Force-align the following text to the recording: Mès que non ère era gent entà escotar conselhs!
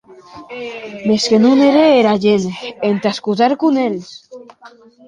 Mès 1.07 1.23
que 1.29 1.37
non 1.43 1.55
ère 1.69 1.79
era 2.01 2.13
gent 2.25 2.49
entà 2.89 3.09
escotar 3.15 3.51
conselhs! 3.61 4.09